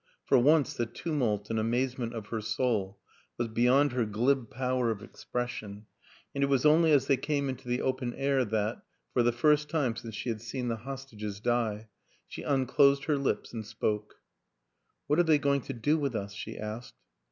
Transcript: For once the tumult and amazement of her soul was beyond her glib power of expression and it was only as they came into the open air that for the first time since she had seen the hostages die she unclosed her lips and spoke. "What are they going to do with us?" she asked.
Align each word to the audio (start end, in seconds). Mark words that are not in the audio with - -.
For 0.25 0.39
once 0.39 0.73
the 0.73 0.87
tumult 0.87 1.51
and 1.51 1.59
amazement 1.59 2.15
of 2.15 2.25
her 2.29 2.41
soul 2.41 2.97
was 3.37 3.47
beyond 3.49 3.91
her 3.91 4.03
glib 4.03 4.49
power 4.49 4.89
of 4.89 5.03
expression 5.03 5.85
and 6.33 6.43
it 6.43 6.47
was 6.47 6.65
only 6.65 6.91
as 6.91 7.05
they 7.05 7.17
came 7.17 7.47
into 7.47 7.67
the 7.67 7.83
open 7.83 8.15
air 8.15 8.43
that 8.45 8.81
for 9.13 9.21
the 9.21 9.31
first 9.31 9.69
time 9.69 9.95
since 9.95 10.15
she 10.15 10.29
had 10.29 10.41
seen 10.41 10.69
the 10.69 10.77
hostages 10.77 11.39
die 11.39 11.87
she 12.27 12.41
unclosed 12.41 13.03
her 13.03 13.17
lips 13.19 13.53
and 13.53 13.63
spoke. 13.63 14.15
"What 15.05 15.19
are 15.19 15.23
they 15.23 15.37
going 15.37 15.61
to 15.69 15.73
do 15.73 15.99
with 15.99 16.15
us?" 16.15 16.33
she 16.33 16.57
asked. 16.57 16.95